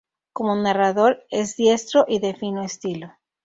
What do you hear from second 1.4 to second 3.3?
diestro y de fino estilo.